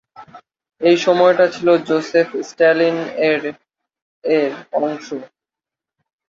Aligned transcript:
এই 0.81 0.97
সময়টা 1.05 1.45
ছিলো 1.55 1.73
জোসেফ 1.87 2.27
স্ট্যালিন 2.49 2.97
এর 3.25 3.41
এর 4.23 4.51
অংশ। 4.79 5.07